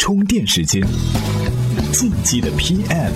[0.00, 0.82] 充电时间，
[1.92, 3.12] 进击的 PM，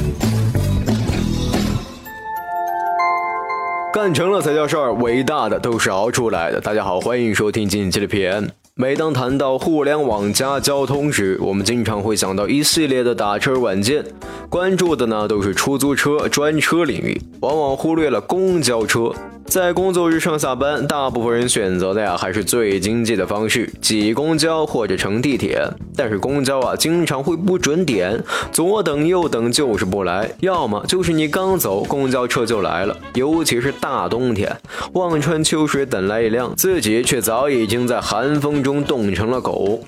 [3.90, 6.60] 干成了才叫事儿，伟大的都是熬出来的。
[6.60, 8.50] 大家好，欢迎收听进击的 PM。
[8.74, 14.04] 每当谈到互联网加交通时，我们经常会想到一系列的打车软件，
[14.50, 19.10] 关注的呢都是出租车、专车领域，往往忽略了公交车。
[19.54, 25.62] 在工作日上下班，大部分人选择的呀还是最经济的方式，挤公交或者乘地铁。
[25.94, 28.20] 但是公交啊，经常会不准点，
[28.50, 32.96] 左等右等就是不来，要么就是你刚走，公交车就来了。
[33.14, 34.50] 尤其是大冬天，
[34.94, 39.84] 望穿秋水等来一辆，自己却早已经在寒风中冻成了狗。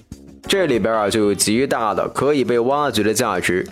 [0.47, 3.67] 这里边啊，就有极大的可以被挖掘的价值。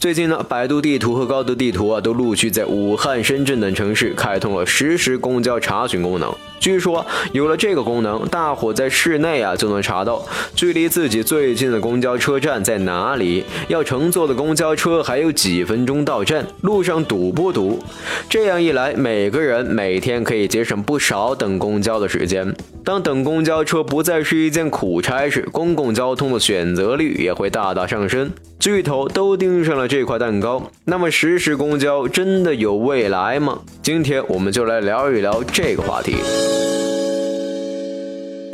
[0.00, 6.34] 最近呢，百度地图和高德地图啊，都陆续在武汉、深圳等城市开通了实时公交查询功能。
[6.58, 17.78] 据说有了这个功能，大伙在室内啊就能查到距离自己最近的公交车站在哪里，要乘坐的公交车还有几分钟到站，路上堵不堵？
[18.26, 22.54] 这样一来，每个人每天可以节省不少等公交的时间。
[22.82, 28.30] 当等公交车不再是一件苦差事，公共交通的选择率也会大大上升。
[28.58, 33.58] 巨头都盯上了这块蛋糕，那么实时公交真的有未来吗？
[33.82, 36.22] 今天我们就来聊一聊这个话题。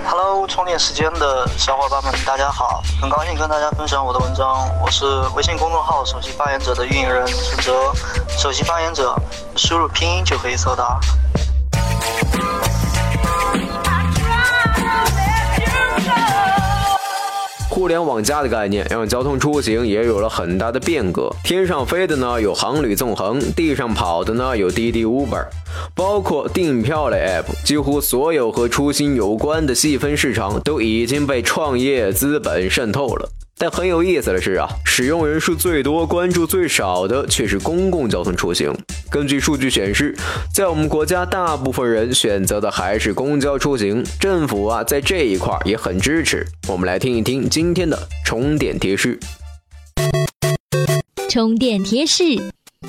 [0.02, 4.66] Hello，充电时间的小伙伴们，大家好，很高兴跟大家分享我的文章。
[4.82, 5.04] 我是
[5.36, 7.92] 微信公众号首席发言者的运营人陈哲，
[8.38, 9.14] 首席发言者，
[9.56, 10.98] 输入拼音就可以搜到。
[17.76, 21.30] 互联网加的概念让交通出行也有了很大的变革。
[21.44, 25.44] 天上飞的呢有航旅纵横，地上跑的呢有滴滴 Uber，
[25.94, 33.28] 包括订票类 App，几乎所有和出行有关的细分市场都已经被创业资本渗透了。
[33.58, 38.76] 但很有意思的是啊，使用人数最多、关注最少的却是公共交通出行。
[39.10, 40.14] 根据数据显示，
[40.52, 44.04] 在我们国家，大部分人选择的还是公交出行。
[44.20, 46.46] 政府啊，在这一块也很支持。
[46.68, 49.18] 我们来听一听今天的充电贴士。
[51.30, 52.24] 充电贴士。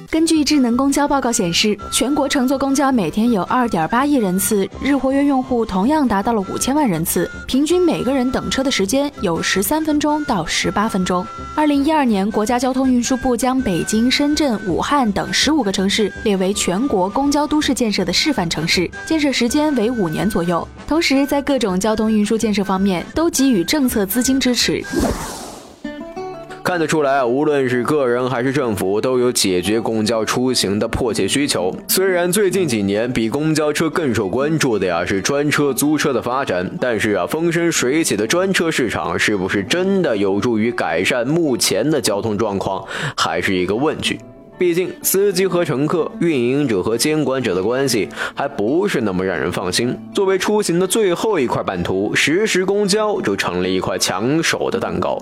[0.09, 11.25] 根据智能公交报告显示，全国乘坐公交每天有二点八亿人次，日活跃用户同样达到了五千万人次，平均每个人等车的时间有十三分钟到十八分钟。
[11.55, 20.67] 二零一二年，国家交通运输部将北京、深圳、武汉等十五个城市列为全国公交都市建设的示范城市，建设时间为五年左右。
[20.87, 24.83] 同时，在各种交通运输建设方面都给予政策资金支持。
[26.67, 31.73] 看得出来啊，无论是个人还是政府，都有解决公交出行的迫切需求。
[31.87, 42.83] 虽然最近几年比公交车更受关注的呀是专车、租车的发展，但是啊，风生水起的专车市场是不是真的有助于改善目前的交通状况，
[43.15, 44.19] 还是一个问句。
[44.57, 49.97] 毕竟，司机和乘客、运营者和监管者的关系还不是那么让人放心。
[50.13, 55.17] 作为出行的最后一块版图，实时公交就成了一块抢手的蛋糕。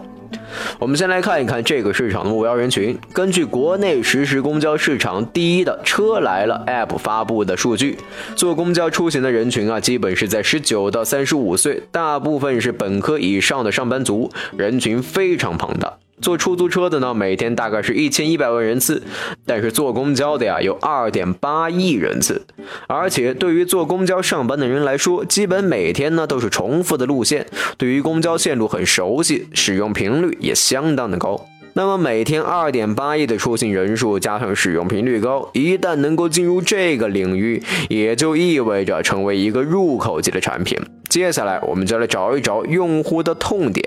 [0.80, 2.98] 我们先来看一看这个市场的目标人群。
[3.14, 7.98] 根据国内实时公交市场第一的车来了 App 发布的数据，
[8.36, 15.94] 坐公交出行的人群啊，基本是在十九到三十五岁，大部分是本科以上的上班族，人群非常庞大。
[16.22, 19.04] 坐出租车的呢，每天大概是一千一百万人次，
[19.46, 22.46] 但是坐公交的呀，有二点八亿人次。
[22.88, 27.46] 而且对于坐公交上班的人来说，基本每天呢都是重复的路线，
[27.78, 31.46] 对于公交线路很熟悉，使用频率也相当的高。
[31.74, 40.80] 那么每天二点八亿的出行人数，加上使用频率高，一旦能够进入这个领域，也就意味着成为一个入口级的产品。
[41.10, 43.86] 接下来，我们就来找一找用户的痛点。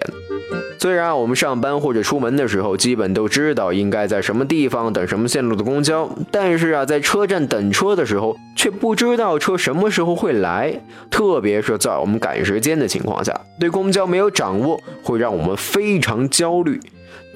[0.80, 10.80] 虽然我们上班或者出门的时候，基本都知道应该在什么地方等什么线路的公交，但是啊，在车站等车的时候，却不知道车什么时候会来。
[11.10, 16.80] 特别是在我们赶时间的情况下，对公交没有掌握，会让我们非常焦虑。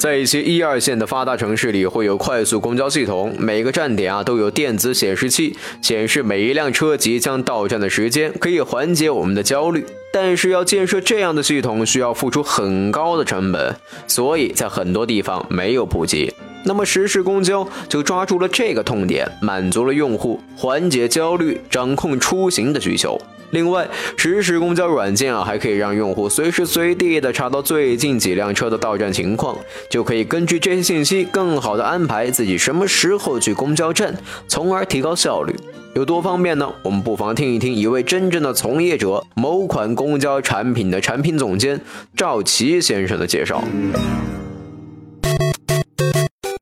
[0.03, 9.87] 在一些一二线的发达城市里，会有快速公交系统，每个站点啊都有电子显示器，显示每一辆车即将到站的时间，可以缓解我们的焦虑。
[10.13, 13.77] 但是要建设这样的系统，需要付出很高的成本，
[14.09, 16.35] 所以在很多地方没有普及。
[16.65, 23.17] 那么实时公交就抓住了这个痛点，满足了用户缓解焦虑、掌控出行的需求。
[23.53, 29.57] 另外，实时公交软件啊，还可以让用户随时随地的查到最近几辆车的到站情况，
[29.91, 34.17] 就可以根据这些信息，更好的安排自己什么时候去公交站，
[34.49, 35.55] 从而提高效率。
[35.95, 36.73] 有多方便呢？
[36.83, 41.79] 我们不妨听一听一位真正的从业者——某款公交产品的产品总监
[42.17, 43.63] 赵琦先生的介绍。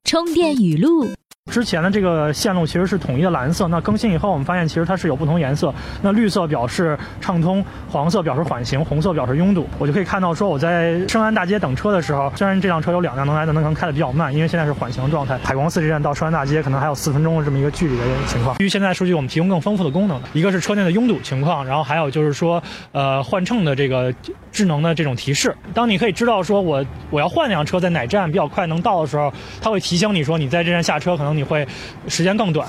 [0.02, 1.08] 充电语录。
[1.50, 5.74] 之前的这个线路其实是统一的蓝色，那更新以后我们发现其实它是有不同颜色。
[6.00, 9.68] 那绿色表示畅通，黄色表示缓行，红色表示拥堵。
[9.78, 15.36] 我就可以看到说我在圣安大街等车的时候，虽然这辆车有两辆能来的，能开的比较慢，因为现在是缓行状态。
[15.42, 18.56] 海光寺这站到圣安大街可能还有四分钟的这么一个距离的情况。
[18.58, 22.62] 基于现在数据，我们提供更丰富的功能，一个是车内的拥堵情况，然后还有就是说
[22.92, 24.14] 呃换乘的这个
[24.52, 25.54] 智能的这种提示。
[25.74, 31.66] 当你可以知道说我我要换辆车在哪站比较快能到的时候，它会提醒你说你在这站下车，可能你会。
[32.06, 32.68] 时间更短。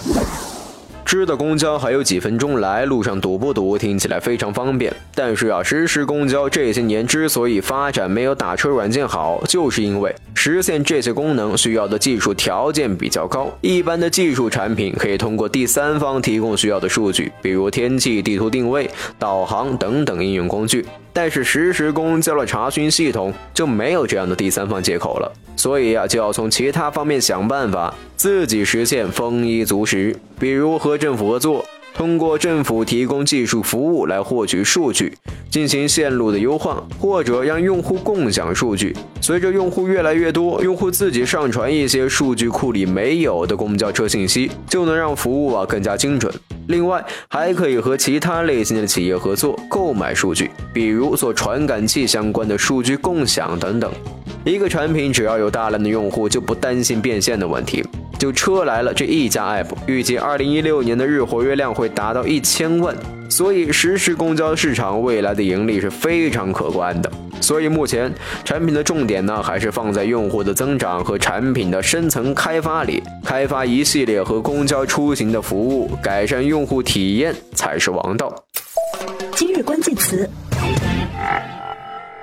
[1.04, 3.78] 知道公交还有几分钟来，路上堵不堵？
[3.78, 4.94] 听起来非常方便。
[5.14, 13.52] 但是啊，实时公交这些年之所以发展没有打车软件好，就是因为实现这些功能需要的技术条件比较高。
[13.60, 18.90] 一般的技术产品可以通过第三方提供需要的数据，比如天气、地图定位、
[19.20, 20.86] 导航等等应用工具。
[21.14, 30.16] 但是实时公交的查询系统就没有这样的第三方接口了，所以啊，就要从其他方面想办法，自己实现丰衣足食。
[30.40, 35.14] 比如和政府合作，通过政府提供技术服务来获取数据，
[35.50, 38.96] 进行线路的优化，或者让用户共享数据。
[39.20, 46.34] 随着用户越来越多，用户自己上传一些数据库里没有的公交车信息，就能让服务啊更加精准。
[46.68, 53.92] 另外，还可以和其他类型的企业合作购买数据，比如做传感器相关的数据共享等等。
[54.44, 57.84] 一个产品只要有大量的用户，就不担心变现的问题。
[58.18, 62.96] 就车来了这一家 app，预计二零一六年的日活跃量会达到一千万，
[63.32, 67.10] 所以实时公交市场未来的盈利是非常可观的。
[67.40, 68.14] 所以目前
[68.44, 78.32] 产品的重点呢，还是放在用户的增长和产品的深层开发里，开发一系列和公交出行的服务，改善用户体验才是王道。
[79.36, 80.30] 今日关键词：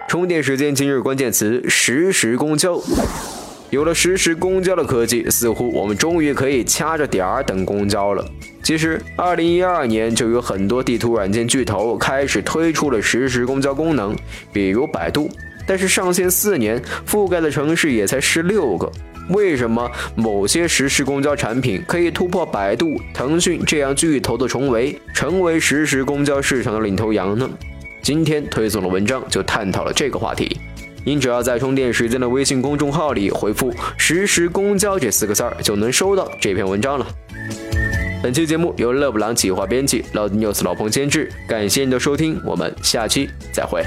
[0.07, 0.75] 充电时间。
[0.75, 2.81] 今日关键词：实时公交。
[3.71, 8.25] 有了实时公交的科技，似乎我们终于可以掐着点儿等公交了。
[8.63, 14.17] 其实，二零一二年就有很多地图软件巨头开始推出了实时公交功能，
[14.53, 15.31] 比如百度。
[15.67, 18.91] 但是上线四年，覆盖的城市也才十六个。
[19.29, 27.47] 为什么某些实时公交产品可以突破百度、腾讯这样巨头的重围，成为实时公交市场的领头羊呢？
[28.01, 30.59] 今天推送的文章就探讨了这个话题。
[31.05, 37.07] 您只要在充电时间的微信公众号里回复“实时公交”这四个字儿，就能收到这篇文章了。
[38.23, 43.83] 本期节目由勒布朗企划编辑，老 news 老彭监制，感谢您的收听，我们下期再会。